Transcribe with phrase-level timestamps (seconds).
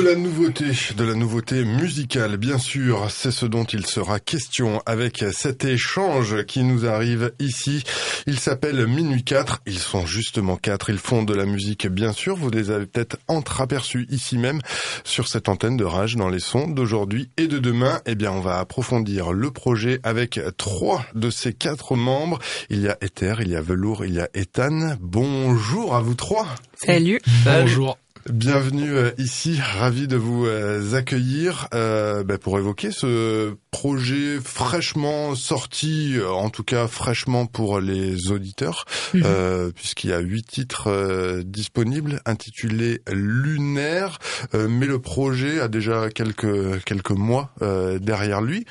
[0.00, 0.64] De la nouveauté,
[0.96, 6.42] de la nouveauté musicale, bien sûr, c'est ce dont il sera question avec cet échange
[6.46, 7.84] qui nous arrive ici.
[8.26, 12.34] Il s'appelle Minuit 4, ils sont justement quatre, ils font de la musique, bien sûr,
[12.34, 14.62] vous les avez peut-être entreaperçus ici même
[15.04, 18.00] sur cette antenne de Rage dans les sons d'aujourd'hui et de demain.
[18.06, 22.38] Eh bien, on va approfondir le projet avec trois de ces quatre membres.
[22.70, 24.96] Il y a Ether, il y a Velour, il y a Ethan.
[24.98, 26.46] Bonjour à vous trois.
[26.74, 27.20] Salut.
[27.44, 27.98] Bonjour.
[28.32, 35.34] Bienvenue euh, ici, ravi de vous euh, accueillir euh, ben, pour évoquer ce projet fraîchement
[35.34, 39.72] sorti, en tout cas fraîchement pour les auditeurs, mhm.
[39.74, 44.18] puisqu'il y a huit titres disponibles intitulés Lunaire,
[44.54, 47.54] mais le projet a déjà quelques quelques mois
[48.00, 48.66] derrière lui.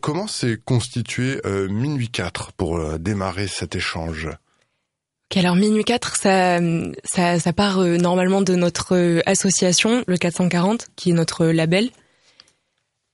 [0.00, 4.28] comment s'est constitué Minuit 4 pour démarrer cet échange?
[5.38, 6.58] Alors Minuit 4, ça,
[7.04, 11.90] ça, ça part euh, normalement de notre euh, association, le 440, qui est notre label.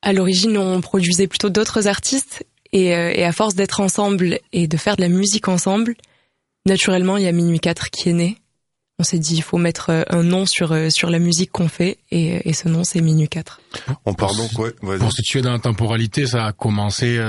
[0.00, 4.66] À l'origine, on produisait plutôt d'autres artistes, et, euh, et, à force d'être ensemble et
[4.66, 5.94] de faire de la musique ensemble,
[6.64, 8.38] naturellement, il y a Minuit 4 qui est né.
[8.98, 12.48] On s'est dit, il faut mettre un nom sur sur la musique qu'on fait, et,
[12.48, 13.60] et, ce nom, c'est Minuit 4.
[14.06, 14.96] On part donc, ouais.
[14.96, 17.20] Pour situer dans la temporalité, ça a commencé.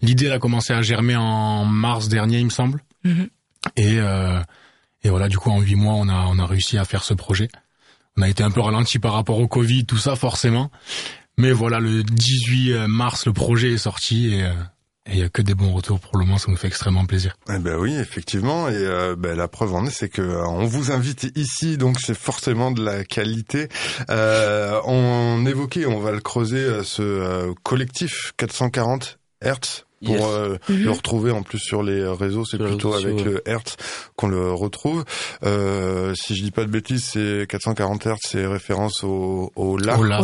[0.00, 2.84] L'idée, elle a commencé à germer en mars dernier, il me semble.
[3.04, 3.28] Mm-hmm.
[3.76, 4.40] Et, euh,
[5.02, 7.14] et voilà, du coup, en huit mois, on a, on a réussi à faire ce
[7.14, 7.48] projet.
[8.16, 10.70] On a été un peu ralenti par rapport au Covid, tout ça, forcément.
[11.36, 14.44] Mais voilà, le 18 mars, le projet est sorti et...
[14.44, 14.52] Euh,
[15.10, 17.36] il n'y a que des bons retours pour le moment, ça nous fait extrêmement plaisir.
[17.48, 20.66] Eh ben oui, effectivement, et euh, ben, la preuve en est, c'est que euh, on
[20.66, 23.68] vous invite ici, donc c'est forcément de la qualité.
[24.10, 30.84] Euh, on évoquait, on va le creuser, ce collectif 440 Hertz pour euh, mhm.
[30.84, 33.76] le retrouver en plus sur les réseaux, c'est plutôt avec le Hertz
[34.16, 35.04] qu'on le retrouve.
[35.44, 39.98] Euh, si je dis pas de bêtises, c'est 440 Hertz, c'est référence au, au La.
[39.98, 40.20] Au La,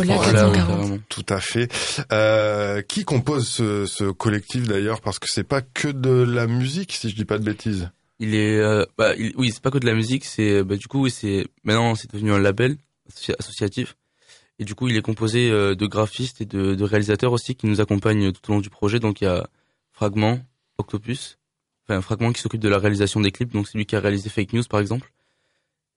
[1.09, 1.71] Tout à fait.
[2.11, 5.01] Euh, qui compose ce, ce collectif d'ailleurs?
[5.01, 7.89] Parce que c'est pas que de la musique, si je dis pas de bêtises.
[8.19, 10.25] Il est, euh, bah, oui, c'est pas que de la musique.
[10.25, 12.77] C'est, bah, du coup, oui, c'est maintenant c'est devenu un label
[13.39, 13.95] associatif.
[14.57, 17.67] Et du coup, il est composé euh, de graphistes et de, de réalisateurs aussi qui
[17.67, 18.99] nous accompagnent tout au long du projet.
[18.99, 19.49] Donc, il y a
[19.95, 20.39] Fragment,
[20.77, 21.37] Octopus,
[21.83, 24.01] enfin un Fragment qui s'occupe de la réalisation des clips, donc c'est lui qui a
[24.01, 25.11] réalisé Fake News par exemple,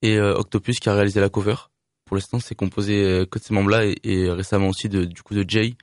[0.02, 1.56] et euh, Octopus qui a réalisé la cover.
[2.04, 5.34] Pour l'instant, c'est composé euh, que de ces membres-là et, récemment aussi de du coup
[5.34, 5.74] de Jay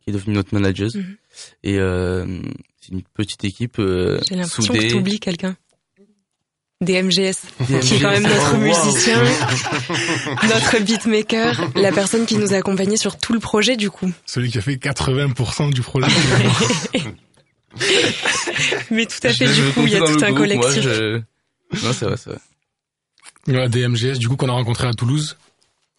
[0.00, 0.88] qui est devenu notre manager.
[0.94, 1.16] Mhm.
[1.64, 2.40] Et euh,
[2.80, 5.56] c'est une petite équipe euh, J'ai l'impression que tu oublies quelqu'un.
[6.80, 7.40] DMGS,
[7.82, 9.22] qui est quand même notre oh, musicien,
[10.42, 14.10] notre beatmaker, la personne qui nous a accompagnés sur tout le projet du coup.
[14.26, 16.08] Celui qui a fait 80% du projet.
[18.90, 20.84] Mais tout à fait, du coup, il y a tout un collectif.
[20.86, 23.68] Non, c'est vrai, c'est vrai.
[23.68, 25.36] DMGS, du coup, qu'on a rencontré à Toulouse.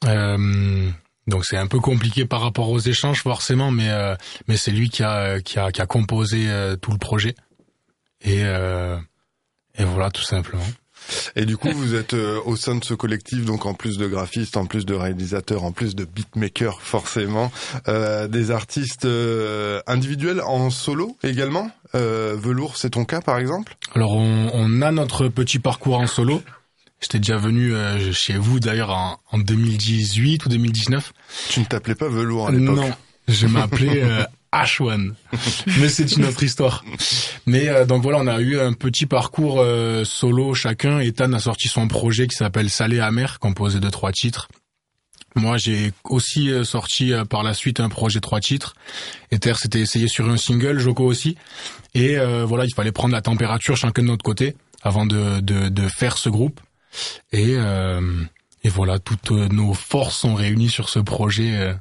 [0.06, 0.90] Euh,
[1.28, 4.16] donc c'est un peu compliqué par rapport aux échanges forcément, mais euh,
[4.48, 7.36] mais c'est lui qui a qui a qui a composé euh, tout le projet
[8.22, 8.98] et euh,
[9.76, 10.66] et voilà tout simplement.
[11.36, 14.08] Et du coup, vous êtes euh, au sein de ce collectif, donc en plus de
[14.08, 17.52] graphistes, en plus de réalisateurs, en plus de beatmakers, forcément,
[17.88, 21.70] euh, des artistes euh, individuels en solo également.
[21.94, 23.78] Euh, Velours, c'est ton cas, par exemple?
[23.94, 26.42] Alors, on, on, a notre petit parcours en solo.
[27.02, 27.74] J'étais déjà venu
[28.14, 31.14] chez vous d'ailleurs en, en, 2018 ou 2019.
[31.50, 32.76] Tu ne t'appelais pas Velours à l'époque?
[32.76, 32.92] Non,
[33.28, 34.02] je m'appelais
[34.56, 35.14] H1.
[35.80, 36.84] Mais c'est une autre histoire.
[37.46, 41.00] Mais euh, donc voilà, on a eu un petit parcours euh, solo chacun.
[41.00, 44.48] Ethan a sorti son projet qui s'appelle Salé Amer, composé de trois titres.
[45.36, 48.76] Moi, j'ai aussi euh, sorti par la suite un projet trois titres.
[49.32, 51.36] Ether s'était essayé sur un single, Joko aussi.
[51.94, 55.88] Et voilà, il fallait prendre la température chacun de notre côté avant de, de, de
[55.88, 56.60] faire ce groupe.
[57.32, 61.74] Et, et voilà, toutes nos forces sont réunies sur ce projet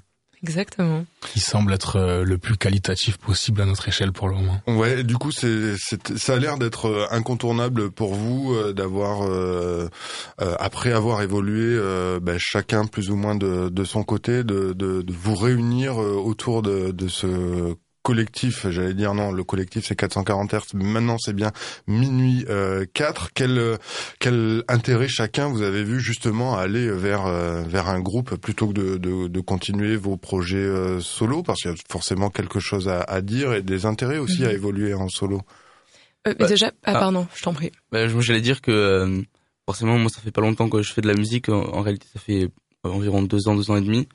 [0.44, 1.06] Exactement.
[1.22, 4.60] Qui semble être euh, le plus qualitatif possible à notre échelle pour le moment.
[4.66, 5.74] Ouais, du coup, c'est,
[6.18, 9.22] ça a l'air d'être euh, incontournable pour vous euh, d'avoir,
[10.58, 11.78] après avoir évolué,
[12.20, 16.60] ben, chacun plus ou moins de, de son côté, de, de, de vous réunir autour
[16.60, 17.74] de, de ce
[18.04, 21.52] collectif, j'allais dire non, le collectif c'est 440 Hz, maintenant c'est bien
[21.88, 23.30] minuit euh, 4.
[23.34, 23.78] Quel
[24.20, 28.68] quel intérêt chacun vous avez vu justement à aller vers euh, vers un groupe plutôt
[28.68, 31.42] que de, de, de continuer vos projets euh, solo?
[31.42, 34.48] Parce qu'il y a forcément quelque chose à, à, dire et des intérêts aussi à
[34.48, 34.54] mhm.
[34.54, 35.40] évoluer en solo.
[36.28, 37.72] Euh, bah, déjà, ah, ah, pardon, je t'en prie.
[37.90, 39.24] Bah, j'allais dire que
[39.64, 41.48] forcément moi ça fait pas longtemps que je fais de la musique.
[41.48, 42.50] en réalité ça fait
[42.82, 44.06] environ deux ans, deux ans et demi.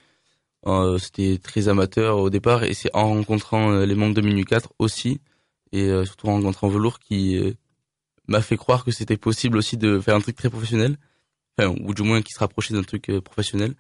[0.68, 4.44] Euh, c'était très amateur au départ et c'est en rencontrant euh, les membres de Minu
[4.44, 5.22] 4 aussi
[5.72, 7.40] et euh, surtout en rencontrant Velour qui
[8.28, 10.98] m'a fait croire que c'était possible aussi de faire un truc très professionnel,
[11.58, 13.76] enfin ou du moins qui se rapprochait d'un truc professionnel.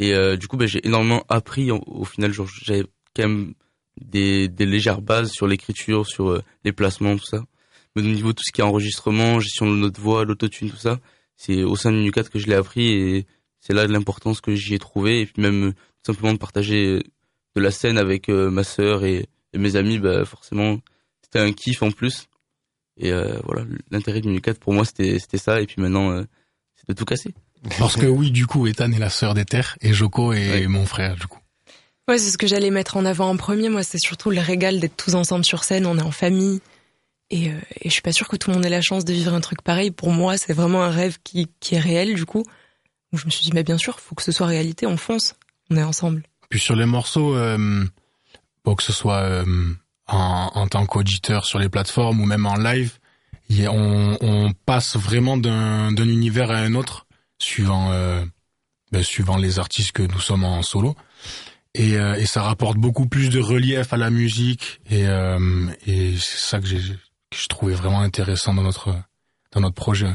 [0.00, 1.72] Et du coup, bah, j'ai énormément appris.
[1.72, 2.32] Au, final,
[2.62, 2.84] j'avais
[3.16, 3.54] quand même
[4.00, 7.44] des, des légères bases sur l'écriture, sur les placements, tout ça.
[7.96, 10.76] Mais au niveau de tout ce qui est enregistrement, gestion de notre voix, l'autotune, tout
[10.76, 11.00] ça,
[11.36, 13.26] c'est au sein de Nucat que je l'ai appris et
[13.58, 15.22] c'est là l'importance que j'y ai trouvé.
[15.22, 15.74] Et puis même
[16.06, 17.02] simplement de partager
[17.56, 20.78] de la scène avec ma sœur et, et mes amis, bah, forcément,
[21.22, 22.28] c'était un kiff en plus.
[22.98, 26.24] Et euh, voilà, l'intérêt du 4 pour moi c'était c'était ça et puis maintenant euh,
[26.74, 27.32] c'est de tout casser.
[27.78, 31.16] Parce que oui, du coup, Ethan est la sœur d'Ether et Joko est mon frère
[31.16, 31.40] du coup.
[32.08, 33.68] Ouais, c'est ce que j'allais mettre en avant en premier.
[33.68, 35.84] Moi, c'est surtout le régal d'être tous ensemble sur scène.
[35.84, 36.60] On est en famille.
[37.30, 39.12] Et, euh, et je suis pas sûre que tout le monde ait la chance de
[39.12, 39.90] vivre un truc pareil.
[39.90, 42.44] Pour moi, c'est vraiment un rêve qui, qui est réel, du coup.
[43.12, 44.86] Où je me suis dit, mais bien sûr, faut que ce soit réalité.
[44.86, 45.34] On fonce.
[45.70, 46.22] On est ensemble.
[46.48, 47.84] Puis sur les morceaux, euh,
[48.64, 49.44] bon, que ce soit euh,
[50.06, 52.98] en, en tant qu'auditeur sur les plateformes ou même en live,
[53.50, 57.06] on, on passe vraiment d'un univers à un autre
[57.38, 58.24] suivant euh,
[58.92, 60.96] ben, suivant les artistes que nous sommes en solo
[61.74, 66.16] et, euh, et ça rapporte beaucoup plus de relief à la musique et, euh, et
[66.16, 66.80] c'est ça que j'ai
[67.30, 68.96] que je trouvais vraiment intéressant dans notre
[69.52, 70.10] dans notre projet.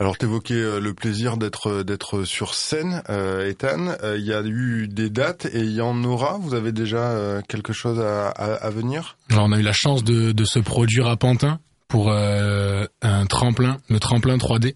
[0.00, 3.96] Alors t'évoquais euh, le plaisir d'être euh, d'être sur scène, euh, Ethan.
[4.16, 6.38] Il y a eu des dates et il y en aura.
[6.38, 9.18] Vous avez déjà quelque chose à, à, venir?
[9.28, 13.78] Alors on a eu la chance de, de se produire à Pantin pour un tremplin,
[13.90, 14.74] le tremplin 3D,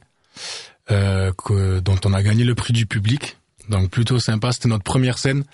[0.89, 3.39] que, dont on a gagné le prix du public.
[3.71, 4.53] Donc plutôt sympa.
[4.53, 5.45] C'était notre première scène.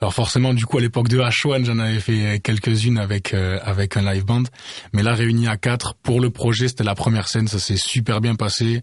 [0.00, 3.96] Alors forcément, du coup, à l'époque de H1, j'en avais fait quelques-unes avec euh, avec
[3.96, 4.44] un live band,
[4.92, 8.20] mais là réuni à quatre pour le projet, c'était la première scène, ça s'est super
[8.20, 8.82] bien passé.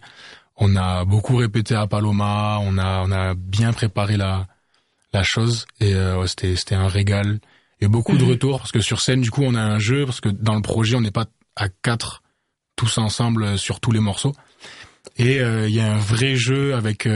[0.56, 4.46] On a beaucoup répété à Paloma, on a on a bien préparé la
[5.14, 7.40] la chose et euh, c'était c'était un régal
[7.80, 8.30] et beaucoup de mhm.
[8.30, 10.62] retours parce que sur scène, du coup, on a un jeu parce que dans le
[10.62, 11.26] projet, on n'est pas
[11.56, 12.22] à quatre
[12.76, 14.34] tous ensemble sur tous les morceaux
[15.16, 17.08] et euh, il y a un vrai jeu avec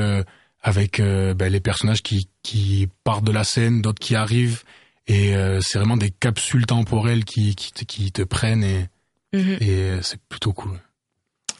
[0.63, 4.63] avec euh, ben, les personnages qui, qui partent de la scène, d'autres qui arrivent,
[5.07, 8.89] et euh, c'est vraiment des capsules temporelles qui, qui, te, qui te prennent, et,
[9.33, 9.57] mhm.
[9.61, 10.79] et euh, c'est plutôt cool.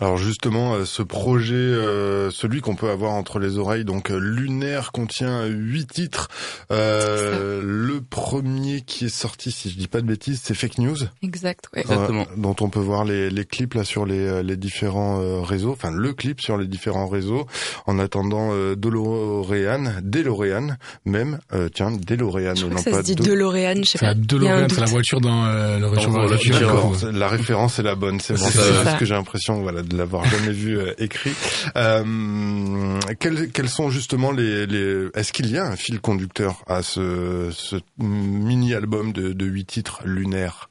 [0.01, 4.19] Alors justement, euh, ce projet, euh, celui qu'on peut avoir entre les oreilles, donc euh,
[4.19, 6.29] Lunaire, contient huit titres.
[6.71, 10.97] le premier qui est sorti, si je dis pas de bêtises, c'est Fake News.
[11.23, 11.81] Exact, ouais.
[11.83, 12.27] Exactement.
[12.37, 16.13] dont on peut voir les, les clips là sur les, les différents réseaux, enfin le
[16.15, 17.47] clip sur les différents réseaux.
[17.87, 21.41] En attendant, euh, DeLorean, DeLorean même,
[21.75, 24.15] tiens, DeLorean, je non que ça pas se dit DeLorean, je sais pas.
[24.15, 27.19] DeLorean, c'est la voiture dans le.
[27.19, 30.25] La référence est la bonne, c'est bon, c'est ce que j'ai l'impression, voilà de l'avoir
[30.25, 31.35] jamais vu euh, écrit.
[31.77, 34.67] Euh, quels, sont justement les.
[35.15, 39.65] Est-ce qu'il y a un fil conducteur à ce, ce mini album de, de 8
[39.67, 40.71] titres lunaires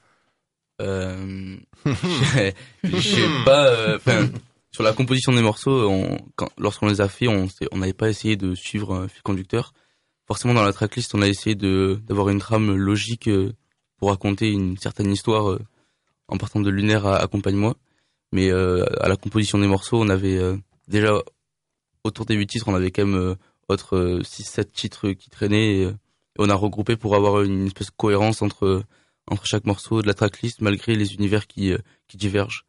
[0.82, 3.68] euh, Je sais pas.
[3.68, 4.28] Euh,
[4.72, 6.18] sur la composition des morceaux, on,
[6.58, 9.74] lorsqu'on les a fait, on n'avait pas essayé de suivre un fil conducteur.
[10.28, 13.30] Forcément, dans la tracklist, on a essayé d'avoir une trame logique
[13.98, 15.58] pour raconter une certaine histoire
[16.28, 17.76] en partant de lunaire à accompagne-moi.
[18.32, 21.14] Mais euh, à la composition des morceaux, on avait euh, déjà
[22.04, 23.36] autour des huit titres, on avait quand même euh,
[23.68, 25.80] autres 6-7 titres qui traînaient.
[25.80, 25.92] Et,
[26.42, 28.84] on a regroupé pour avoir une espèce de cohérence entre
[29.28, 31.74] entre chaque morceau de la tracklist, malgré les univers qui
[32.08, 32.66] qui divergent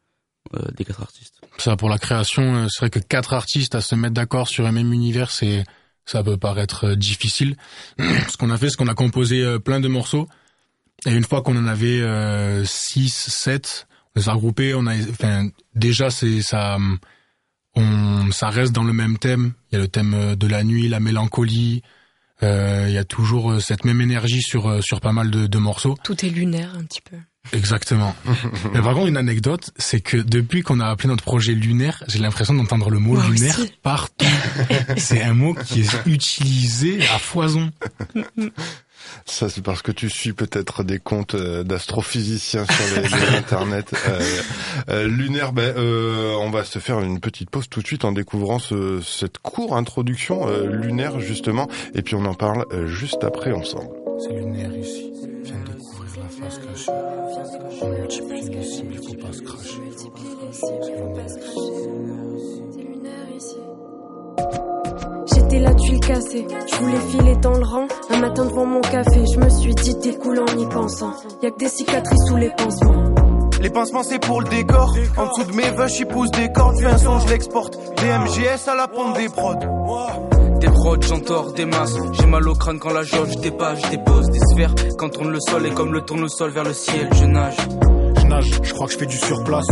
[0.75, 1.39] des quatre artistes.
[1.57, 4.73] Ça, pour la création, c'est vrai que quatre artistes à se mettre d'accord sur un
[4.73, 5.63] même univers, c'est
[6.03, 7.55] ça peut paraître difficile.
[7.97, 10.27] ce qu'on a fait, c'est qu'on a composé plein de morceaux.
[11.05, 15.49] Et une fois qu'on en avait 6, 7, on les a regroupés, on a, enfin,
[15.75, 16.77] déjà c'est ça,
[17.75, 19.53] on, ça reste dans le même thème.
[19.71, 21.81] Il y a le thème euh, de la nuit, la mélancolie.
[22.43, 25.45] Euh, il y a toujours euh, cette même énergie sur euh, sur pas mal de,
[25.45, 25.95] de morceaux.
[26.03, 27.17] Tout est lunaire un petit peu.
[27.53, 28.15] Exactement.
[28.73, 32.19] Mais par contre, une anecdote, c'est que depuis qu'on a appelé notre projet lunaire, j'ai
[32.19, 34.25] l'impression d'entendre le mot lunaire partout.
[34.97, 37.71] c'est un mot qui est utilisé à foison.
[39.25, 43.83] Ça, c'est parce que tu suis peut-être des comptes euh, d'astrophysiciens sur les, les internets.
[44.07, 44.41] Euh,
[44.89, 48.11] euh, lunaire, ben, euh, on va se faire une petite pause tout de suite en
[48.11, 51.67] découvrant ce, cette courte introduction euh, lunaire, justement.
[51.93, 53.89] Et puis on en parle juste après ensemble.
[54.19, 55.11] C'est lunaire ici.
[55.43, 56.91] Viens découvrir la face cachée.
[57.81, 59.81] On multiplie les cibles, il faut pas se cracher.
[59.97, 60.05] C'est
[62.83, 63.57] lunaire ici.
[65.51, 67.85] J'étais la tuile cassée, je voulais filer dans le rang.
[68.09, 71.11] Un matin devant mon café, je me suis dit découle en y pensant.
[71.41, 73.03] Y'a que des cicatrices sous les pansements.
[73.59, 74.93] Les pansements c'est pour le décor.
[75.17, 76.77] En dessous de mes vaches, ils poussent des cordes.
[76.77, 77.77] Vu un son, je l'exporte.
[77.97, 79.55] Des MGS à la pompe des prods.
[80.61, 81.97] Des prods, j'entords des masses.
[82.13, 83.81] J'ai mal au crâne quand la jauge dépasse.
[83.83, 84.73] Je dépose des sphères.
[84.97, 87.57] Quand tourne le sol et comme le tournesol vers le ciel, je nage.
[88.21, 89.67] Je nage, je crois que je fais du surplace.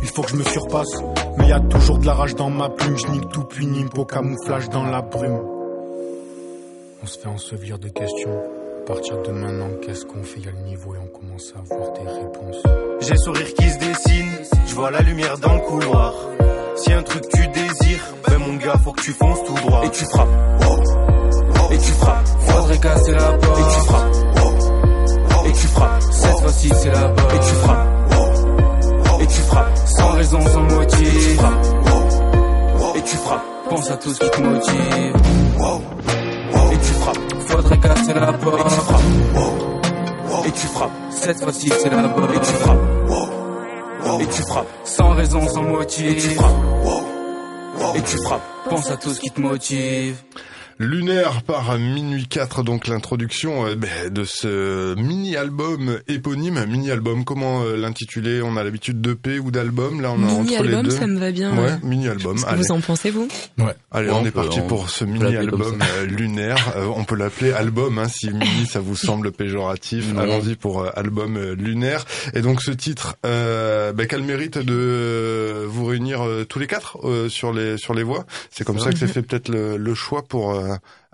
[0.00, 1.02] Il faut que je me surpasse.
[1.44, 3.98] Mais y a toujours de la rage dans ma plume, je nique tout puis nimpe
[3.98, 5.42] au camouflage dans la brume.
[7.02, 8.40] On se fait ensevelir de questions.
[8.80, 10.40] À partir de maintenant, qu'est-ce qu'on fait?
[10.40, 12.62] Il y a le niveau et on commence à avoir des réponses.
[13.00, 14.30] J'ai sourire qui se dessine,
[14.66, 16.14] je vois la lumière dans le couloir.
[16.76, 19.84] Si un truc tu désires, ben mon gars, faut que tu fonces tout droit.
[19.84, 20.28] Et tu frappes.
[21.72, 22.26] Et tu frappes.
[22.40, 23.58] Faudrait casser la porte.
[23.58, 24.14] Et tu frappes.
[25.46, 26.02] Et tu frappes.
[26.10, 27.93] Cette fois-ci, c'est la bas Et tu frappes.
[34.04, 35.16] Tout ce qui te motive.
[36.72, 37.18] Et tu frappes.
[37.46, 38.70] Faudrait casser la Et tu porte.
[38.70, 40.46] frappes.
[40.46, 40.90] Et tu frappes.
[41.10, 44.20] Cette fois-ci, c'est la bas Et tu frappes.
[44.20, 44.66] Et tu frappes.
[44.84, 45.70] Sans raison, sans Et tu
[46.04, 46.34] motif.
[46.34, 47.96] frappes.
[47.96, 48.42] Et tu frappes.
[48.68, 50.16] Pense à tout ce qui te motive.
[50.78, 56.64] Lunaire par minuit 4, donc l'introduction euh, ben, de ce mini-album éponyme.
[56.66, 58.42] Mini-album, comment euh, l'intituler?
[58.42, 60.90] On a l'habitude d'EP ou d'album, là on est entre les Mini-album, deux.
[60.90, 61.56] ça me va bien.
[61.56, 62.34] Ouais, mini-album.
[62.34, 63.28] Qu'est-ce que Allez, vous en pensez, vous?
[63.92, 66.72] Allez Ouais, on, on est peut- parti on- pour ce mini-album euh, lunaire.
[66.76, 70.06] Euh, on peut l'appeler album, hein, si mini ça vous semble péjoratif.
[70.18, 72.04] Allons-y pour euh, album lunaire.
[72.34, 76.66] Et donc ce titre, euh, ben, qu'a le mérite de vous réunir euh, tous les
[76.66, 78.24] quatre euh, sur les sur les voix?
[78.50, 80.63] C'est comme ça que c'est fait peut-être le, le choix pour euh,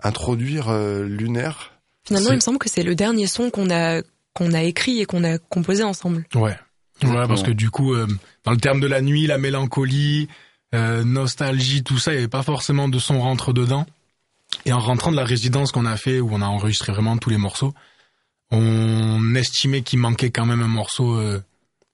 [0.01, 1.71] introduire euh, lunaire.
[2.05, 4.01] Finalement, il me semble que c'est le dernier son qu'on a
[4.33, 6.25] qu'on a écrit et qu'on a composé ensemble.
[6.35, 6.57] Ouais.
[7.03, 8.07] Ouais, parce que du coup, euh,
[8.45, 10.27] dans le terme de la nuit, la mélancolie,
[10.73, 13.85] euh, nostalgie, tout ça, il n'y avait pas forcément de son rentre dedans.
[14.65, 17.29] Et en rentrant de la résidence qu'on a fait, où on a enregistré vraiment tous
[17.29, 17.73] les morceaux,
[18.51, 21.41] on estimait qu'il manquait quand même un morceau euh,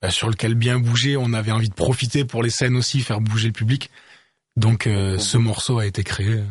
[0.02, 1.16] bah, sur lequel bien bouger.
[1.16, 3.90] On avait envie de profiter pour les scènes aussi, faire bouger le public.
[4.56, 6.42] Donc euh, ce morceau a été créé.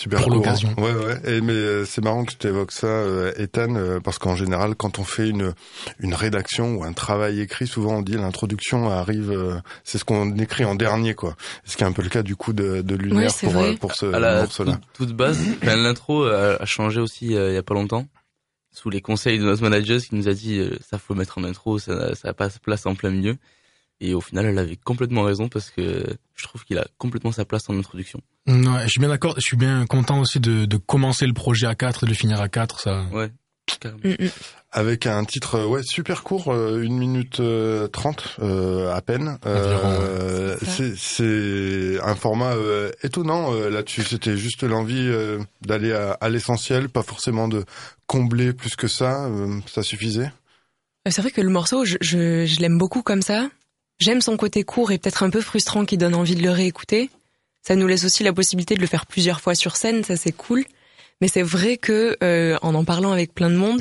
[0.00, 0.74] Super Pour l'occasion.
[0.78, 1.20] Ouais, ouais.
[1.26, 4.74] Et, mais euh, c'est marrant que tu évoques ça, euh, Ethan, euh, parce qu'en général,
[4.74, 5.52] quand on fait une
[5.98, 10.34] une rédaction ou un travail écrit, souvent on dit l'introduction arrive, euh, c'est ce qu'on
[10.38, 11.36] écrit en dernier, quoi.
[11.66, 13.74] Ce qui est un peu le cas du coup de, de Lunaire c'est pour euh,
[13.74, 14.80] pour ce à la morceau-là.
[14.94, 18.06] toute, toute base, enfin, l'intro a, changé aussi euh, il y a pas longtemps
[18.72, 21.44] sous les conseils de notre manager qui nous a dit euh, ça faut mettre en
[21.44, 23.36] intro, ça ça a pas sa place en plein milieu.
[24.00, 27.44] Et au final, elle avait complètement raison parce que je trouve qu'il a complètement sa
[27.44, 28.20] place en introduction.
[28.46, 28.54] Ouais,
[28.84, 29.34] je suis bien d'accord.
[29.36, 32.16] Je suis bien content aussi de, de commencer le projet à 4 et de le
[32.16, 32.80] finir à 4.
[32.80, 33.04] Ça.
[33.12, 33.30] Ouais,
[33.78, 34.00] carrément.
[34.04, 34.28] Mm, mm.
[34.72, 39.36] Avec un titre euh, ouais super court, euh, une minute euh, trente euh, à peine.
[39.44, 40.56] Euh,
[40.96, 44.02] C'est un format euh, étonnant euh, là-dessus.
[44.04, 47.64] C'était juste l'envie euh, d'aller à, à l'essentiel, pas forcément de
[48.06, 49.26] combler plus que ça.
[49.26, 50.30] euh, ça suffisait.
[51.08, 53.48] C'est vrai que le morceau, je, je, je l'aime beaucoup comme ça.
[54.00, 57.10] J'aime son côté court et peut-être un peu frustrant qui donne envie de le réécouter.
[57.62, 60.32] Ça nous laisse aussi la possibilité de le faire plusieurs fois sur scène, ça c'est
[60.32, 60.64] cool.
[61.20, 63.80] Mais c'est vrai que euh, en en parlant avec plein de monde,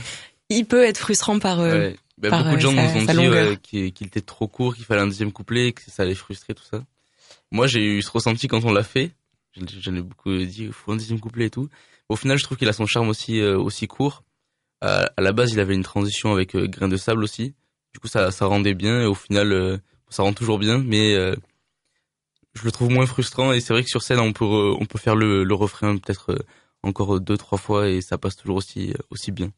[0.49, 1.61] il peut être frustrant par.
[1.61, 1.95] euh, Ouais.
[2.17, 4.49] Bah, par, beaucoup de gens euh, nous sa- ont sa dit ouais, qu'il était trop
[4.49, 6.83] court, qu'il fallait un deuxième couplet, que ça allait frustrer tout ça.
[7.49, 9.11] Moi, j'ai eu ce ressenti quand on l'a fait.
[9.79, 11.69] J'en ai beaucoup dit, il faut un deuxième couplet et tout.
[12.09, 14.23] Au final, je trouve qu'il a son charme aussi euh, aussi court.
[14.81, 17.53] À, à la base, il avait une transition avec euh, Grain de sable aussi.
[17.93, 19.77] Du coup, ça ça rendait bien et au final, euh,
[20.09, 21.35] ça rend toujours bien, mais euh,
[22.53, 24.99] je le trouve moins frustrant et c'est vrai que sur scène, on peut on peut
[24.99, 26.39] faire le, le refrain peut-être euh,
[26.83, 29.49] encore deux trois fois et ça passe toujours aussi euh, aussi bien.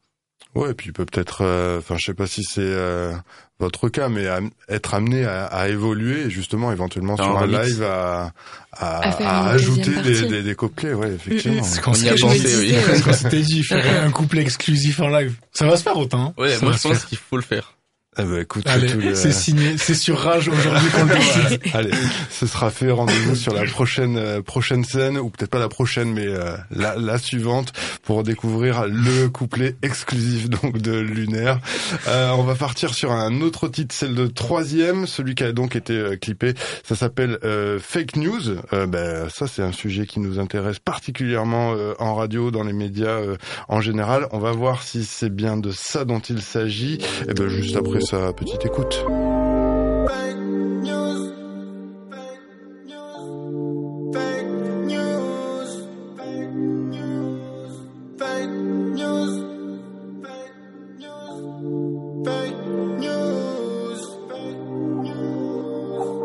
[0.56, 3.14] Ouais, et puis il peut peut-être, euh, enfin je sais pas si c'est euh,
[3.60, 4.26] votre cas, mais
[4.68, 7.68] être amené à, à évoluer justement éventuellement sur un remix.
[7.70, 8.34] live à,
[8.74, 11.64] à, ajouter des, des, des couplets, ouais effectivement.
[11.64, 12.72] C'est qu'on On y a s'était je me pensé, disais, oui.
[12.74, 12.82] ouais.
[12.86, 15.36] c'est ce qu'on s'était dit, faire un couplet exclusif en live.
[15.54, 16.34] Ça va se faire autant.
[16.38, 17.76] Ouais, Ça moi je se pense qu'il faut le faire.
[18.20, 21.16] Eh ben, écoute, le- c'est signé, c'est sur Rage aujourd'hui qu'on le
[21.48, 21.62] décide.
[21.74, 21.92] Allez,
[22.30, 22.92] ce sera fait.
[22.92, 26.98] Rendez-vous sur la prochaine euh, prochaine scène, ou peut-être pas la prochaine, mais euh, la,
[26.98, 27.72] la suivante,
[28.04, 31.62] pour découvrir le couplet exclusif donc de Lunaire.
[32.10, 35.78] Euh, on va partir sur un autre titre, c'est le troisième, celui qui a donc
[35.78, 36.54] été euh, clippé.
[36.84, 38.42] Ça s'appelle euh, Fake News.
[38.74, 42.74] Euh, ben, ça, c'est un sujet qui nous intéresse particulièrement euh, en radio, dans les
[42.74, 43.38] médias euh,
[43.70, 44.28] en général.
[44.34, 46.98] On va voir si c'est bien de ça dont il s'agit.
[47.30, 49.06] Et ben, juste après sa petite écoute.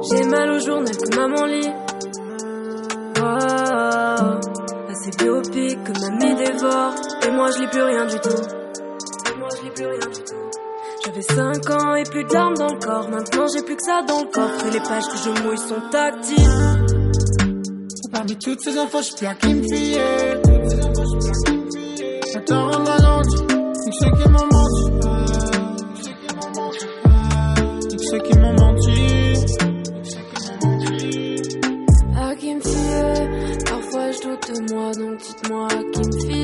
[0.09, 1.69] J'ai mal au journal que maman lit.
[3.19, 3.25] Oh,
[4.89, 6.95] assez biopic que mamie dévore.
[7.27, 8.29] Et moi je lis plus rien du tout.
[8.29, 10.46] Et moi je lis plus rien du tout.
[11.07, 13.09] J'avais 5 ans et plus de larmes dans le corps.
[13.09, 14.51] Maintenant j'ai plus que ça dans le corps.
[14.67, 16.85] Et les pages que je mouille sont tactiles.
[18.11, 20.41] Parmi toutes ces infos, je suis plus à qui me fier.
[22.35, 23.37] Attends, rends ralenti.
[23.75, 24.83] C'est que ceux qui m'ont menti.
[27.89, 29.35] C'est que ceux qui m'ont menti.
[32.17, 33.29] À qui me fier
[33.65, 36.36] Parfois je doute de moi, donc dites-moi à qui me fier.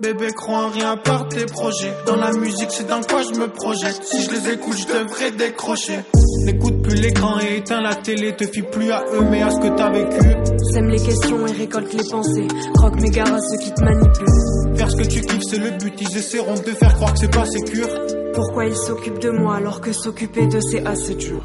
[0.00, 1.92] Bébé, crois en rien par tes projets.
[2.06, 4.02] Dans la musique, c'est dans quoi je me projette.
[4.02, 6.00] Si je les écoute, je devrais décrocher.
[6.44, 8.34] N'écoute plus l'écran et éteins la télé.
[8.34, 10.36] Te fie plus à eux, mais à ce que t'as vécu.
[10.72, 12.48] Sème les questions et récolte les pensées.
[12.74, 14.76] Croque mes gars à ceux qui te manipulent.
[14.76, 15.94] Faire ce que tu kiffes, c'est le but.
[16.00, 17.88] Ils essaieront de te faire croire que c'est pas sécure.
[18.34, 21.40] Pourquoi ils s'occupent de moi alors que s'occuper de c'est assez dur?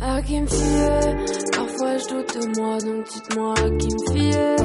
[0.00, 1.16] À qui me fier
[1.52, 4.56] Parfois je doute de moi, donc dites-moi à qui me fier.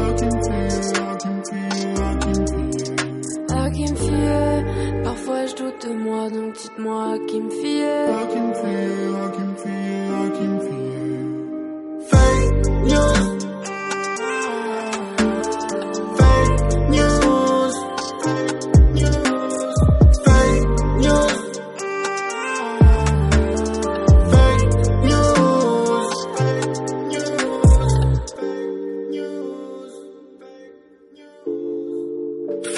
[3.49, 4.65] À qui me fier
[5.03, 8.07] Parfois je doute de moi, donc dites-moi à qui me fier.
[12.09, 13.38] Fake news.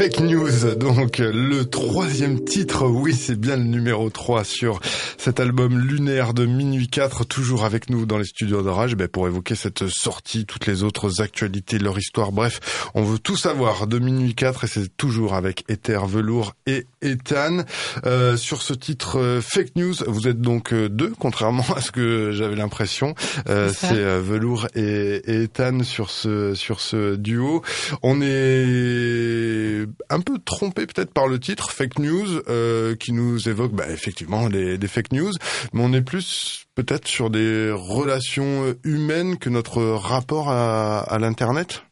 [0.02, 4.80] Fake News, donc le troisième titre, oui c'est bien le numéro 3 sur
[5.20, 9.28] cet album lunaire de Minuit 4, toujours avec nous dans les studios d'Orage ben, pour
[9.28, 14.00] évoquer cette sortie, toutes les autres actualités, leur histoire, bref, on veut tout savoir de
[14.00, 17.60] Minuit 4 et c'est toujours avec Ether, Velours et Ethan.
[18.08, 21.92] Euh, sur ce titre euh, Fake News, vous êtes donc euh, deux, contrairement à ce
[21.92, 23.14] que j'avais l'impression,
[23.50, 27.62] euh, C'est euh, Velours et, et Ethan sur ce, sur ce duo.
[28.02, 33.74] On est un peu trompé peut-être par le titre Fake News euh, qui nous évoque
[33.74, 35.32] bah, effectivement des, des fake news,
[35.74, 41.20] mais on est plus peut-être sur des relations euh, humaines que notre rapport à, à
[41.20, 41.84] l'internet?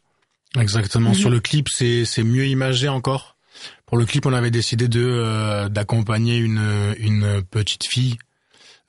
[0.57, 1.09] Exactement.
[1.09, 1.15] Mhm.
[1.15, 3.35] Sur le clip, c'est c'est mieux imagé encore.
[3.85, 8.17] Pour le clip, on avait décidé de euh, d'accompagner une une petite fille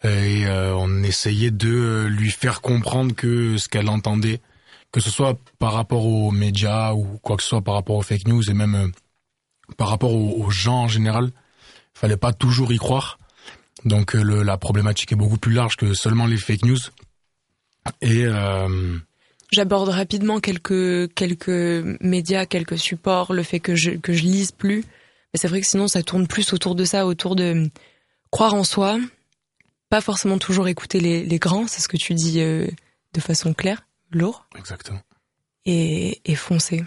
[0.02, 4.40] et euh, on essayait de euh, lui faire comprendre que ce qu'elle entendait,
[4.92, 8.02] que ce soit par rapport aux médias ou quoi que ce soit par rapport aux
[8.02, 8.88] fake news et même euh,
[9.76, 11.30] par rapport aux, aux gens en général,
[11.94, 13.18] fallait pas toujours y croire.
[13.84, 16.78] Donc euh, le, la problématique est beaucoup plus large que seulement les fake news.
[18.02, 18.98] Et euh,
[19.52, 24.84] J'aborde rapidement quelques quelques médias, quelques supports, le fait que je que je lise plus.
[25.32, 27.70] Mais c'est vrai que sinon ça tourne plus autour de ça, autour de
[28.30, 28.98] croire en soi,
[29.88, 32.66] pas forcément toujours écouter les, les grands, c'est ce que tu dis euh,
[33.12, 35.00] de façon claire, lourd, exactement.
[35.66, 36.84] et, et foncer.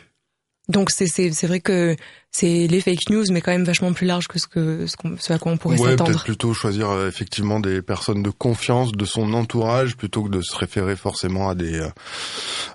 [0.70, 1.98] Donc c'est c'est c'est vrai que
[2.32, 5.38] c'est les fake news, mais quand même vachement plus large que ce que ce, à
[5.38, 6.12] quoi on pourrait ouais, s'attendre.
[6.12, 10.42] peut-être plutôt choisir euh, effectivement des personnes de confiance de son entourage plutôt que de
[10.42, 11.90] se référer forcément à des euh,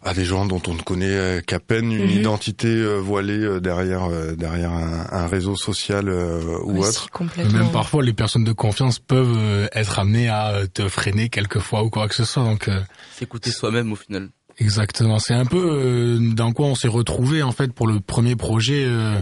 [0.03, 2.11] à des gens dont on ne connaît euh, qu'à peine une Mhm.
[2.21, 7.09] identité euh, voilée euh, derrière euh, derrière un, un réseau social euh, ou autre.
[7.09, 7.59] complètement.
[7.59, 11.89] Même parfois, les personnes de confiance peuvent euh, être amenées à te freiner quelquefois ou
[11.89, 12.43] quoi que ce soit.
[12.45, 12.83] Donc, euh,
[13.17, 14.29] S'écouter soi-même au final.
[14.59, 15.19] Exactement.
[15.19, 18.85] C'est un peu euh, dans quoi on s'est retrouvé en fait pour le premier projet.
[18.87, 19.21] euh,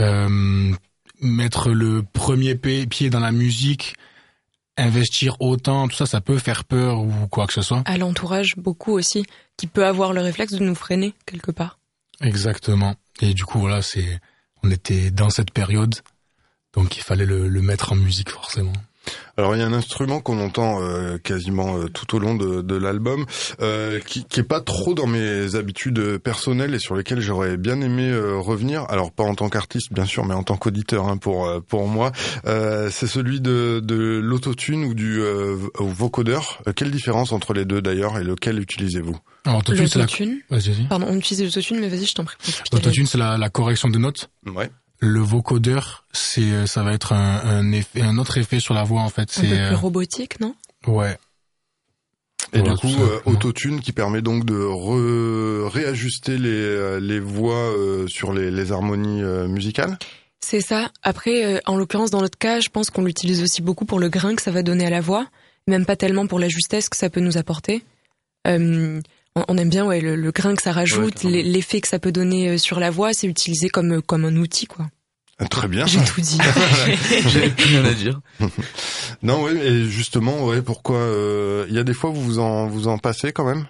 [0.00, 0.72] euh,
[1.20, 3.94] mettre le premier pi- pied dans la musique,
[4.76, 7.82] investir autant, tout ça, ça peut faire peur ou quoi que ce soit.
[7.86, 9.24] à l'entourage beaucoup aussi,
[9.56, 11.78] qui peut avoir le réflexe de nous freiner quelque part.
[12.20, 12.96] Exactement.
[13.20, 14.18] Et du coup, voilà, c'est,
[14.64, 15.94] on était dans cette période,
[16.74, 18.72] donc il fallait le, le mettre en musique forcément.
[19.36, 22.62] Alors il y a un instrument qu'on entend euh, quasiment euh, tout au long de,
[22.62, 23.26] de l'album,
[23.60, 27.80] euh, qui, qui est pas trop dans mes habitudes personnelles et sur lesquelles j'aurais bien
[27.80, 28.86] aimé euh, revenir.
[28.88, 31.88] Alors pas en tant qu'artiste bien sûr, mais en tant qu'auditeur hein, pour euh, pour
[31.88, 32.12] moi.
[32.46, 36.62] Euh, c'est celui de, de l'autotune ou du euh, vocodeur.
[36.76, 39.18] Quelle différence entre les deux d'ailleurs et lequel utilisez-vous?
[39.46, 40.40] Alors, autotune, c'est la, L'autotune?
[40.48, 40.86] vas-y, vas-y.
[40.88, 42.36] Pardon, on utilise l'autotune, mais vas-y, je t'en prie.
[42.72, 44.30] L'autotune, c'est la, la correction de notes?
[44.46, 44.70] Ouais.
[45.06, 49.02] Le vocodeur, c'est, ça va être un, un effet, un autre effet sur la voix
[49.02, 49.22] en fait.
[49.22, 50.54] Un C'est, peu plus euh, robotique, non?
[50.86, 51.18] Ouais.
[52.54, 57.20] Et Voilà, du coup, euh, autotune qui permet donc de re- réajuster les, euh, les
[57.20, 59.98] voix euh, sur les, les harmonies euh, musicales?
[60.40, 60.90] C'est ça.
[61.02, 64.08] Après, euh, en l'occurrence, dans notre cas, je pense qu'on l'utilise aussi beaucoup pour le
[64.08, 65.26] grain que ça va donner à la voix,
[65.66, 67.82] même pas tellement pour la justesse que ça peut nous apporter.
[68.46, 69.00] Euh,
[69.34, 72.50] on, aime bien ouais, le, le grain que ça rajoute, l'effet que ça peut donner
[72.50, 74.86] euh, sur la voix, c'est utilisé comme, comme un outil, quoi.
[75.38, 75.86] Ah, Très bien.
[75.86, 76.38] J'ai tout dit.
[77.28, 78.20] J'ai plus rien à dire.
[79.22, 82.66] Non, ouais, et justement, ouais, pourquoi euh, Il y a des fois où vous en
[82.66, 83.66] vous en passez quand même?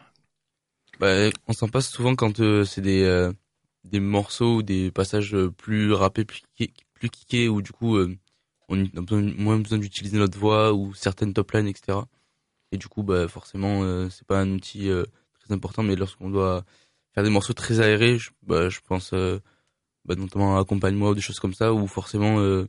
[0.99, 3.33] Bah, on s'en passe souvent quand euh, c'est des euh,
[3.85, 8.17] des morceaux ou des passages plus rappés, plus kickés, plus kickés, où du coup euh,
[8.69, 11.99] on a besoin, moins besoin d'utiliser notre voix ou certaines top lines, etc.
[12.73, 15.05] Et du coup, bah forcément, euh, c'est pas un outil euh,
[15.41, 16.65] très important, mais lorsqu'on doit
[17.15, 19.39] faire des morceaux très aérés, je, bah, je pense euh,
[20.05, 22.69] bah, notamment à accompagne-moi ou des choses comme ça, où forcément euh,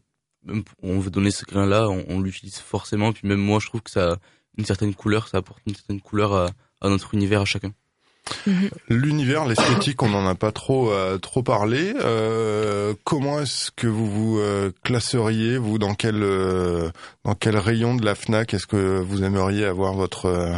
[0.81, 3.11] on veut donner ce grain-là, on, l'utilise forcément.
[3.13, 4.17] Puis même moi, je trouve que ça a
[4.57, 6.49] une certaine couleur, ça apporte une certaine couleur à,
[6.81, 7.71] à notre univers à chacun.
[8.89, 11.93] L'univers, l'esthétique, on n'en a pas trop euh, trop parlé.
[11.99, 16.89] Euh, comment est-ce que vous vous euh, classeriez vous dans quel euh,
[17.23, 20.55] dans quel rayon de la Fnac est-ce que vous aimeriez avoir votre euh,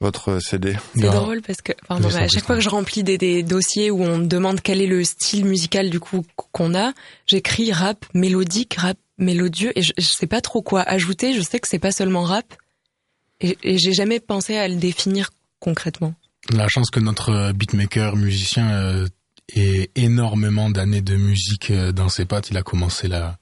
[0.00, 1.12] votre CD C'est Non.
[1.12, 4.18] drôle parce que pardon, à chaque fois que je remplis des, des dossiers où on
[4.18, 6.92] me demande quel est le style musical du coup qu'on a,
[7.26, 11.32] j'écris rap mélodique, rap mélodieux et je, je sais pas trop quoi ajouter.
[11.34, 12.54] Je sais que c'est pas seulement rap
[13.40, 16.14] et, et j'ai jamais pensé à le définir concrètement.
[16.52, 19.06] La chance que notre euh, beatmaker, musicien, euh,
[19.56, 22.50] ait énormément d'années de musique euh, dans ses pattes.
[22.50, 23.38] Il a commencé la,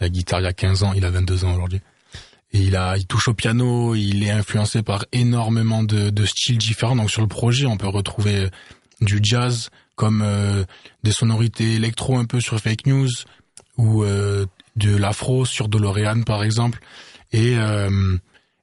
[0.00, 1.80] la guitare il y a 15 ans, il a 22 ans aujourd'hui.
[2.52, 6.96] Il a, il touche au piano, il est influencé par énormément de, de styles différents.
[6.96, 8.48] Donc sur le projet, on peut retrouver
[9.00, 10.64] du jazz comme euh,
[11.04, 13.08] des sonorités électro un peu sur Fake News
[13.76, 16.80] ou euh, de l'afro sur DeLorean par exemple.
[17.32, 18.16] Et euh,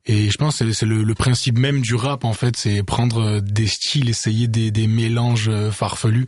[0.06, 3.40] et je pense que c'est- le, le principe même du rap en fait, c'est prendre
[3.40, 6.26] des styles, essayer des, des mélanges euh, farfelus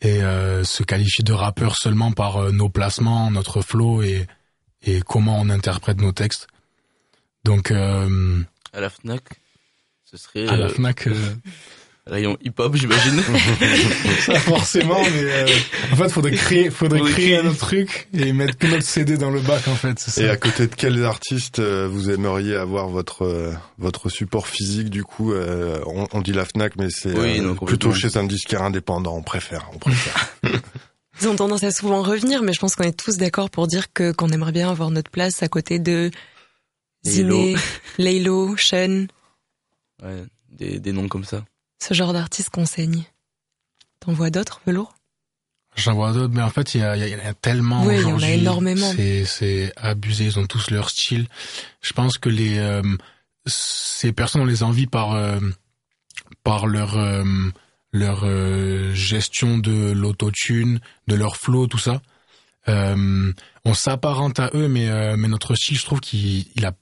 [0.00, 4.26] et euh, se qualifier de rappeur seulement par euh, nos placements, notre flow et,
[4.82, 6.46] et comment on interprète nos textes.
[7.44, 8.40] Donc euh,
[8.72, 9.22] À la Fnac,
[10.04, 11.14] ce serait à la euh, Fnac, euh,
[12.06, 13.20] rayon hip-hop, j'imagine.
[14.26, 15.46] ça forcément, mais euh,
[15.92, 17.38] en fait faudrait créer, faudrait Faudrait créer créer.
[17.38, 19.98] un autre truc et mettre que notre CD dans le bac en fait.
[19.98, 20.22] Ça.
[20.22, 24.90] Et à côté de quels artistes euh, vous aimeriez avoir votre euh, votre support physique
[24.90, 28.24] du coup euh, on, on dit la Fnac mais c'est Oui, euh, plutôt chez un
[28.24, 30.28] disquaire indépendant, on préfère, on préfère.
[31.22, 33.92] Ils ont tendance à souvent revenir, mais je pense qu'on est tous d'accord pour dire
[33.92, 36.10] que qu'on aimerait bien avoir notre place à côté de
[37.04, 37.56] Ziné,
[37.98, 39.06] Laylo, Sean,
[40.02, 41.44] Ouais, des, des noms comme ça.
[41.82, 43.04] ce genre d'artistes qu'on saigne.
[44.00, 44.94] T'en vois d'autres, Velours?
[45.76, 48.20] J'en vois d'autres, mais en fait, il y, en a tellement Oui, il y en
[48.22, 48.90] a énormément.
[48.96, 51.28] C'est, c'est abusé, ils ont tous leur style.
[51.80, 52.82] Je pense que les euh,
[53.46, 55.38] ces personnes, on les envie par euh,
[56.42, 57.24] par leur euh,
[57.92, 62.02] leur euh, gestion de l'autotune, de leur flow, tout ça.
[62.68, 63.32] Euh,
[63.64, 66.72] on s'apparente à eux, mais euh, mais notre style, je trouve qu'il il a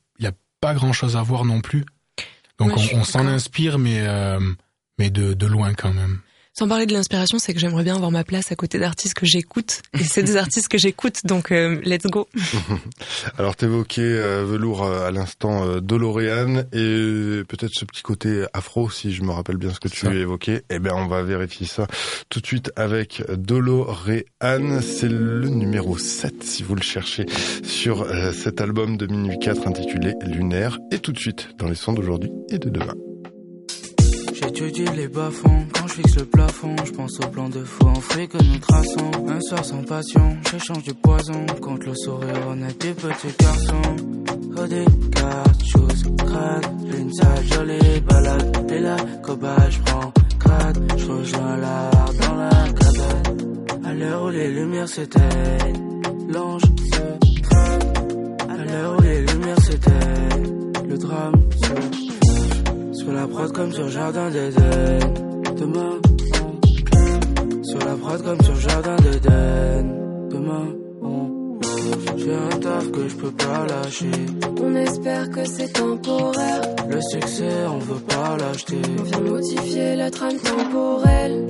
[0.60, 1.84] pas grand chose à voir non plus.
[2.58, 4.40] Donc Ouais, on, on s'en inspire, mais euh,
[4.98, 6.20] mais de de loin quand même.
[6.58, 9.26] Sans parler de l'inspiration, c'est que j'aimerais bien avoir ma place à côté d'artistes que
[9.26, 9.80] j'écoute.
[9.94, 12.26] Et c'est des artistes que j'écoute, donc euh, let's go.
[13.38, 18.90] Alors t'évoquais euh, Velours euh, à l'instant euh, DeLorean et peut-être ce petit côté afro
[18.90, 20.12] si je me rappelle bien ce que tu Ça.
[20.12, 20.64] évoquais.
[20.68, 21.86] Eh bien on va vérifier ça
[22.28, 24.80] tout de suite avec DeLorean.
[24.82, 27.26] C'est le numéro 7 si vous le cherchez
[27.62, 31.76] sur euh, cet album de Minuit 4 intitulé Lunaire et tout de suite dans les
[31.76, 32.94] sons d'aujourd'hui et de demain.
[34.40, 38.00] J'étudie les bas-fonds, quand je fixe le plafond, je pense au plan de fou, on
[38.00, 39.10] fait que nous traçons.
[39.28, 43.96] Un soir sans passion, j'échange du poison, contre le sourire honnête des petits garçons.
[44.56, 50.12] Rodé, cartes, choses, crade, l'une sale, jolie, balade, et là, cobaye, je prends
[50.96, 53.84] je rejoins l'art dans la cabane.
[53.84, 58.48] À l'heure où les lumières s'éteignent, l'ange se trame.
[58.48, 62.07] À l'heure où les lumières s'éteignent, le drame se
[63.08, 65.00] sur la prod comme sur Jardin d'Eden.
[65.56, 65.98] Demain,
[66.44, 70.28] on Sur la prod comme sur Jardin d'Eden.
[70.28, 70.66] Demain,
[71.00, 71.58] on
[72.18, 74.10] J'ai un taf que je peux pas lâcher.
[74.62, 76.60] On espère que c'est temporaire.
[76.90, 78.82] Le succès, on veut pas l'acheter.
[78.98, 81.46] On vient modifier la trame temporelle.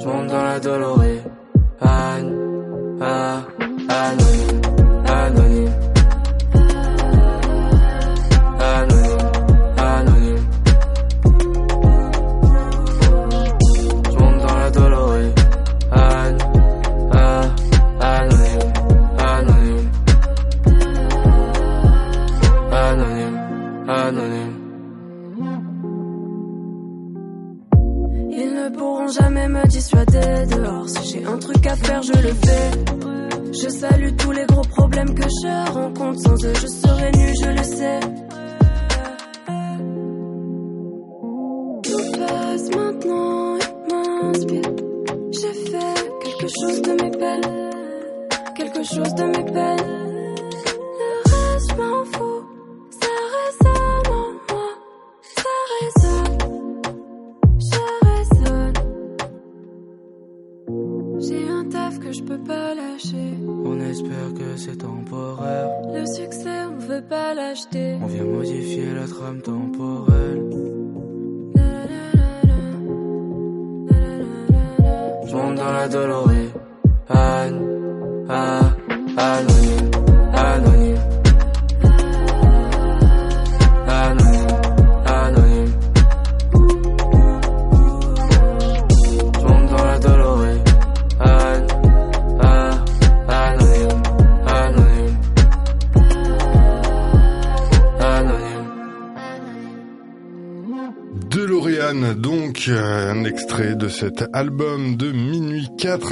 [0.00, 1.11] Je monte dans la Dolorée.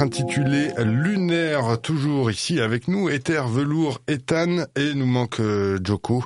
[0.01, 0.85] Intitulé toujours
[2.41, 6.23] ici avec nous, Ether, Velours, Ethan, et nous manque euh, Joko,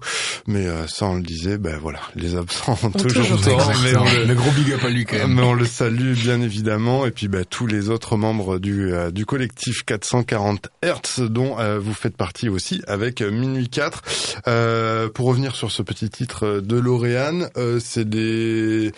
[0.47, 4.03] mais euh, ça on le disait, ben voilà, les absents ont toujours tort, mais on
[4.05, 5.33] le, Le gros big up à lui quand même.
[5.33, 7.05] mais on le salue bien évidemment.
[7.05, 11.79] Et puis bah, tous les autres membres du euh, du collectif 440 Hertz dont euh,
[11.79, 14.01] vous faites partie aussi avec Minuit 4.
[14.47, 18.93] Euh, pour revenir sur ce petit titre de L'Oréane, euh, c'est des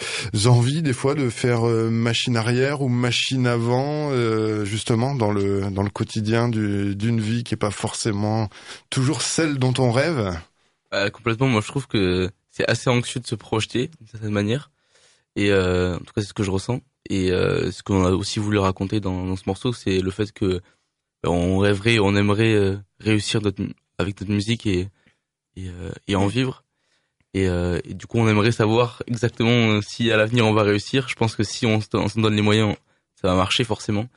[0.45, 5.62] envies des fois de faire euh, machine arrière ou machine avant euh, justement dans le
[5.71, 8.50] dans le quotidien du- d'une vie qui est pas forcément
[8.89, 10.38] toujours celle dont on rêve.
[10.93, 14.72] Euh, complètement, moi je trouve que c'est assez anxieux de se projeter d'une certaine manière.
[15.36, 16.82] Et euh, en tout cas, c'est ce que je ressens.
[17.10, 20.62] Et euh, ce qu'on a aussi voulu raconter dans, ce morceau, c'est le fait que
[21.24, 23.63] ben, on rêverait, on aimerait euh, réussir notre,
[24.00, 24.89] avec notre musique et
[25.56, 25.72] et,
[26.08, 26.63] et en vivre.
[27.34, 31.10] Et, et du coup, on aimerait savoir exactement si à l'avenir on va réussir.
[31.10, 32.76] Je pense que si on s'en donne les moyens,
[33.20, 34.08] ça va marcher forcément.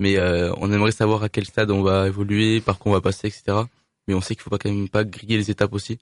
[0.00, 3.00] Mais euh, on aimerait savoir à quel stade on va évoluer, par quoi on va
[3.00, 3.58] passer, etc.
[4.08, 5.98] Mais on sait qu'il faut pas quand même pas griller les étapes aussi.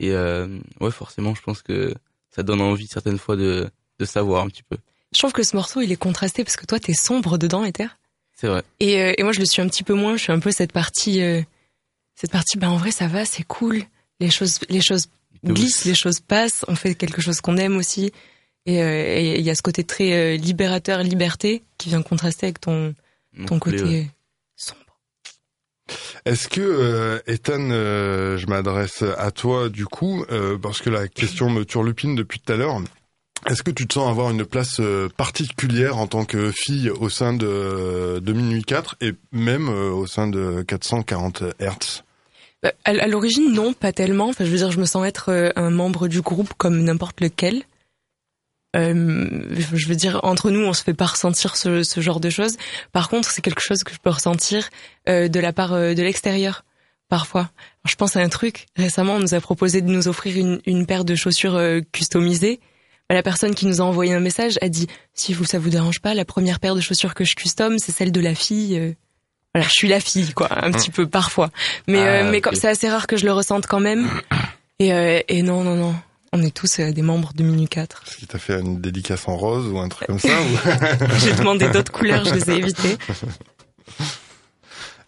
[0.00, 1.94] Et euh, ouais, forcément, je pense que
[2.30, 3.68] ça donne envie certaines fois de,
[3.98, 4.76] de savoir un petit peu.
[5.12, 7.86] Je trouve que ce morceau, il est contrasté parce que toi, t'es sombre dedans, Ether.
[8.34, 8.62] C'est vrai.
[8.80, 10.16] Et, euh, et moi, je le suis un petit peu moins.
[10.16, 11.40] Je suis un peu cette partie, euh,
[12.14, 12.58] cette partie.
[12.58, 13.82] Ben en vrai, ça va, c'est cool.
[14.20, 15.08] Les choses, les choses
[15.44, 16.64] glissent, les choses passent.
[16.68, 18.12] On fait quelque chose qu'on aime aussi.
[18.68, 22.96] Et il y a ce côté très libérateur, liberté, qui vient contraster avec ton
[23.44, 24.10] ton côté ouais.
[24.56, 24.80] sombre.
[26.24, 31.06] Est-ce que euh, Ethan, euh, je m'adresse à toi du coup euh, parce que la
[31.08, 32.80] question me turlupine depuis tout à l'heure.
[33.48, 37.08] Est-ce que tu te sens avoir une place euh, particulière en tant que fille au
[37.08, 42.02] sein de, de Minuit 4 et même au sein de 440 Hertz?
[42.62, 44.28] Bah, À, l'origine, non, pas tellement.
[44.28, 47.62] Enfin, je veux dire, je me sens être un membre du groupe comme n'importe lequel.
[48.74, 49.40] Euh,
[49.72, 52.56] je veux dire, entre nous, on se fait pas ressentir ce, ce genre de choses.
[52.92, 54.68] Par contre, c'est quelque chose que je peux ressentir
[55.08, 56.64] euh, de la part euh, de l'extérieur,
[57.08, 57.42] parfois.
[57.42, 58.66] Alors, je pense à un truc.
[58.76, 62.60] Récemment, on nous a proposé de nous offrir une, une paire de chaussures euh, customisées.
[63.08, 66.00] La personne qui nous a envoyé un message a dit si vous ça vous dérange
[66.00, 68.76] pas, la première paire de chaussures que je custom, c'est celle de la fille.
[68.78, 68.92] euh.
[69.54, 71.50] Voilà, je suis la fille, quoi, un petit peu parfois.
[71.86, 72.42] Mais Ah, euh, mais ok.
[72.42, 74.10] comme c'est assez rare que je le ressente quand même.
[74.80, 75.94] Et euh, et non non non,
[76.36, 78.02] on est tous euh, des membres de Minuit 4.
[78.06, 81.32] Est-ce qu'il t'a fait une dédicace en rose ou un truc comme ça ou- J'ai
[81.34, 82.96] demandé d'autres couleurs, je les ai évitées.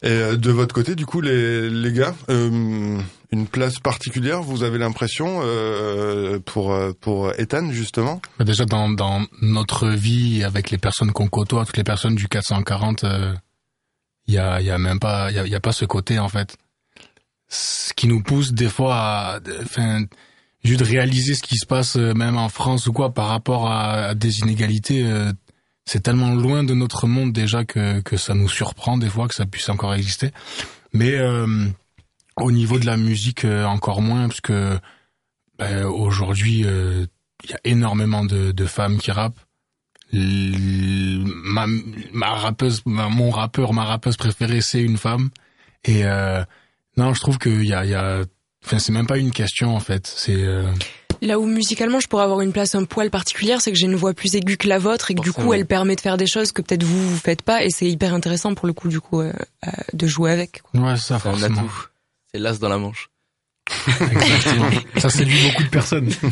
[0.03, 3.01] Et euh, de votre côté, du coup, les, les gars, euh,
[3.33, 8.21] une place particulière, vous avez l'impression euh, pour euh, pour Ethan justement?
[8.39, 12.29] Bah, Déjà dans, dans notre vie avec les personnes qu'on côtoie, toutes les personnes du
[12.29, 13.05] 440,
[14.29, 16.21] il y a, y a même pas, il y a, y a pas ce côté
[16.21, 16.57] en fait.
[17.49, 20.05] Ce qui nous pousse des fois à, enfin,
[20.65, 23.93] juste réaliser ce qui se passe euh, même en France ou quoi par rapport à,
[24.09, 25.05] à des inégalités.
[25.05, 25.33] euh,
[25.87, 29.35] c'est tellement loin de notre monde déjà que que ça nous surprend des fois que
[29.35, 30.31] ça puisse encore exister.
[30.93, 31.67] Mais euh,
[32.37, 34.79] au niveau de la musique, euh, encore moins parce que
[35.59, 36.65] ben, aujourd'hui.
[36.67, 37.07] euh,
[37.45, 39.39] il y a énormément de, de femmes qui rappent.
[40.13, 41.67] Ma,
[42.13, 45.31] ma rappeuse, ma- mon rappeur, ma rappeuse préférée, c'est une femme.
[45.85, 46.03] Et
[46.97, 48.25] non, je trouve qu'il y a, y a,
[48.65, 50.07] enfin, c'est même pas une question en fait.
[50.07, 50.71] C'est euh,
[51.21, 53.97] Là où musicalement je pourrais avoir une place un poil particulière, c'est que j'ai une
[53.97, 56.27] voix plus aiguë que la vôtre et que du coup elle permet de faire des
[56.27, 59.01] choses que peut-être vous vous faites pas et c'est hyper intéressant pour le coup du
[59.01, 59.33] coup euh,
[59.67, 60.63] euh, de jouer avec.
[60.63, 60.81] quoi.
[60.81, 61.67] ouais, ça forcément.
[62.33, 63.11] C'est l'as dans la manche.
[64.01, 64.71] Exactement.
[64.97, 66.11] ça séduit beaucoup de personnes.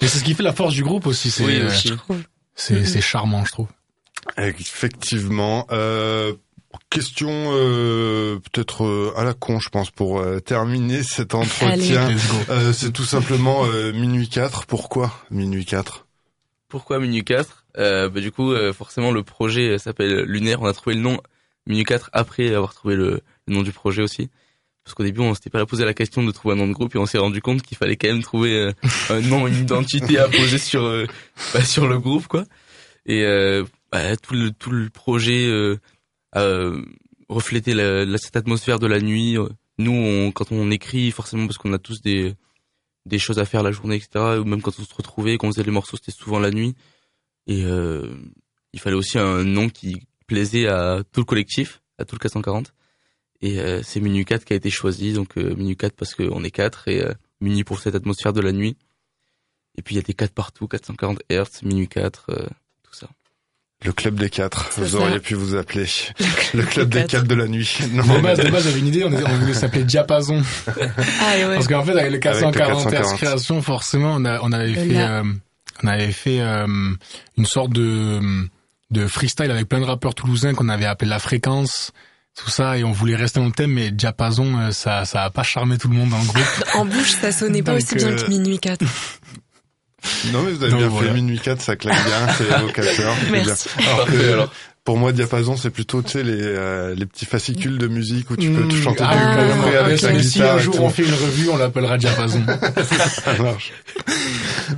[0.00, 1.30] Mais c'est ce qui fait la force du groupe aussi.
[1.30, 2.24] C'est, Oui, euh,
[2.56, 3.68] c'est charmant, je trouve.
[4.36, 5.66] Effectivement.
[5.70, 6.34] Euh,
[6.90, 12.14] question euh, peut-être euh, à la con, je pense, pour euh, terminer cet entretien.
[12.50, 14.66] Euh, c'est tout simplement euh, minuit 4.
[14.66, 16.06] Pourquoi minuit 4
[16.68, 20.62] Pourquoi Minuit 4 euh, bah, Du coup, euh, forcément, le projet s'appelle Lunaire.
[20.62, 21.20] On a trouvé le nom
[21.66, 24.30] Minuit 4 après avoir trouvé le, le nom du projet aussi.
[24.84, 26.94] Parce qu'au début, on s'était pas posé la question de trouver un nom de groupe
[26.94, 28.72] et on s'est rendu compte qu'il fallait quand même trouver euh,
[29.10, 31.04] un nom, une identité à poser sur euh,
[31.52, 32.44] bah, sur le groupe, quoi.
[33.04, 35.46] Et euh, bah, tout le tout le projet
[36.36, 36.84] euh, euh,
[37.28, 39.36] reflété la, la- cette atmosphère de la nuit.
[39.78, 42.34] Nous, on, quand on écrit, forcément, parce qu'on a tous des
[43.06, 44.38] des choses à faire la journée, etc.
[44.40, 46.74] Ou même quand on se retrouvait, quand on faisait les morceaux, c'était souvent la nuit.
[47.46, 48.14] Et euh,
[48.74, 52.74] il fallait aussi un nom qui plaisait à tout le collectif, à tout le 440.
[53.40, 56.44] Et euh, c'est Minuit 4 qui a été choisi, donc euh, Minuit 4 parce qu'on
[56.44, 58.76] est 4 et euh, Minuit pour cette atmosphère de la nuit.
[59.78, 62.67] Et puis il y a des 4 partout, 440 Hz, Minuit 4, euh, tout ça.
[63.84, 64.96] Le club des quatre, vous ça.
[64.98, 65.86] auriez pu vous appeler
[66.54, 67.78] le club des quatre de la nuit.
[67.92, 70.42] Non, De base, de base, j'avais une idée, on, on voulait s'appeler Diapason.
[70.66, 70.72] Ah
[71.36, 71.54] ouais.
[71.54, 73.16] Parce qu'en fait, avec le 440 Hz 440.
[73.18, 75.22] création, forcément, on, a, on avait fait, euh,
[75.84, 76.66] on avait fait euh,
[77.36, 78.20] une sorte de,
[78.90, 81.92] de freestyle avec plein de rappeurs toulousains qu'on avait appelé la fréquence,
[82.36, 85.30] tout ça, et on voulait rester dans le thème, mais Diapason, euh, ça, ça a
[85.30, 86.64] pas charmé tout le monde dans le groupe.
[86.74, 88.84] En bouche, ça sonnait pas Donc, aussi bien euh, que minuit 4.
[90.32, 91.08] Non mais vous avez Donc, bien voilà.
[91.08, 93.14] fait minuit 4, ça claque bien, c'est évocateur.
[93.30, 93.44] bien.
[93.46, 93.68] Merci.
[93.78, 94.52] Alors que, Parfait, alors.
[94.84, 98.36] pour moi diapason c'est plutôt tu sais les euh, les petits fascicules de musique où
[98.36, 100.02] tu peux Mmh, tout chanter ah, du coffret avec ok.
[100.02, 102.42] la Mais si guitare un jour on fait une revue, on l'appellera Diapason.
[103.24, 103.72] Ça marche.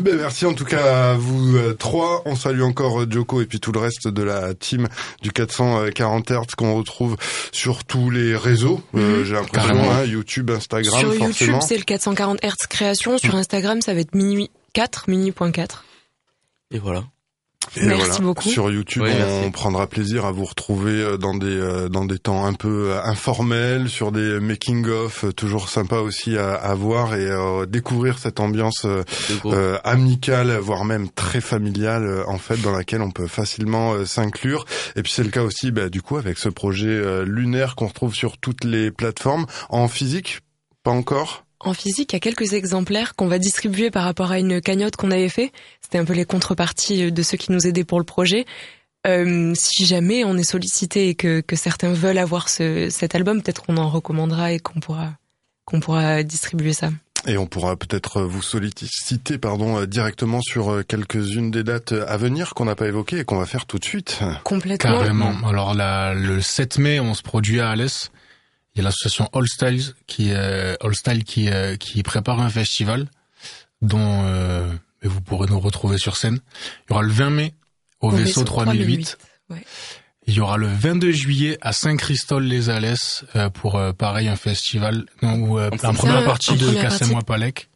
[0.01, 2.23] Ben, merci en tout cas à vous euh, trois.
[2.25, 4.89] On salue encore euh, Joko et puis tout le reste de la team
[5.23, 7.17] du 440 Hz qu'on retrouve
[7.53, 8.81] sur tous les réseaux.
[8.97, 9.25] Euh, Mhm.
[9.25, 13.19] J'ai l'impression, hein, YouTube, Instagram, Sur YouTube, c'est le 440 Hz création.
[13.19, 15.83] Sur Instagram, ça va être minuit 4, minuit.4.
[16.73, 17.05] Et voilà.
[17.77, 18.19] Et Merci voilà.
[18.21, 18.49] beaucoup.
[18.49, 19.13] Sur YouTube, Oui,
[19.45, 22.91] on prendra plaisir à vous retrouver euh, dans des euh, dans des temps un peu
[22.93, 28.19] euh, informels, sur des making of, toujours sympa aussi à, à voir et euh, découvrir
[28.19, 33.93] cette ambiance euh, amicale, voire même très familiale en fait, dans laquelle on peut facilement
[33.93, 34.65] euh, s'inclure.
[34.97, 37.89] Et puis c'est le cas aussi, bah, du coup, avec ce projet euh, lunaire qu'on
[37.89, 40.41] retrouve sur toutes les plateformes en physique,
[40.83, 41.45] pas encore.
[41.61, 44.97] En physique, il y a quelques exemplaires qu'on va distribuer par rapport à une cagnotte
[44.97, 45.53] qu'on avait fait.
[45.83, 48.47] C'était un peu les contreparties de ceux qui nous aidaient pour le projet.
[49.07, 53.43] Euh, si jamais on est sollicité et que, que certains veulent avoir ce, cet album,
[53.43, 55.13] peut-être qu'on en recommandera et qu'on pourra
[55.65, 56.91] qu'on pourra distribuer ça.
[57.27, 62.17] Et on pourra peut-être vous solliciter pardon, euh, directement sur euh, quelques-unes des dates à
[62.17, 64.21] venir qu'on n'a pas évoquées et qu'on va faire tout de suite.
[64.43, 64.91] Complètement.
[64.91, 65.35] Carrément.
[65.47, 68.11] Alors la, le 7 mai, on se produit à Alès.
[68.75, 72.51] Il y a l'association All Styles qui euh, All Style qui euh, qui prépare un
[72.51, 73.09] festival
[73.83, 76.41] dont euh, vous pourrez nous retrouver sur scène.
[76.89, 77.55] Il y aura le 20 mai
[78.01, 79.19] au, vaisseau 3008.
[79.51, 79.65] ouais.
[80.27, 85.35] Il y aura le 22 juillet à Saint-Christol-les-Alès euh, pour euh, pareil un festival non,
[85.41, 87.69] où, euh, la première partie de Cassez-moi Palek.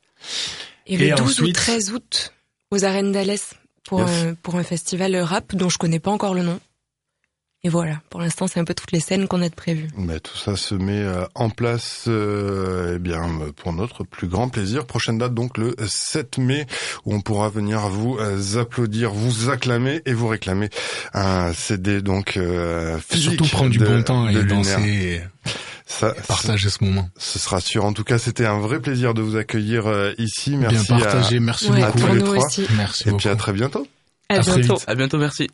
[0.86, 2.32] Et le Et 12 ou ensuite- 13 août
[2.70, 4.10] aux arènes d'Alès pour, Yes.
[4.26, 6.60] un, pour un festival rap dont je connais pas encore le nom.
[7.66, 9.88] Et voilà, pour l'instant, c'est un peu toutes les scènes qu'on a de prévues.
[9.96, 13.22] Bah, tout ça se met euh, en place euh, eh bien
[13.56, 14.84] pour notre plus grand plaisir.
[14.84, 16.66] Prochaine date donc le 7 mai
[17.06, 20.68] où on pourra venir vous euh, applaudir, vous acclamer et vous réclamer
[21.14, 25.20] un CD donc euh, Et physique surtout prendre du de- bon temps et danser et
[25.86, 27.08] Ça, partager ce moment.
[27.16, 27.86] ce sera sûr.
[27.86, 30.56] En tout cas, c'était un vrai plaisir de vous accueillir euh, ici.
[30.58, 31.98] Merci Bien à- partagé, merci Ouais, à beaucoup.
[31.98, 32.46] tous pour les nous trois.
[32.46, 32.66] aussi.
[32.76, 33.16] Merci et beaucoup.
[33.20, 33.86] puis à très bientôt.
[34.28, 34.78] À À bientôt.
[34.86, 35.48] À bientôt, merci.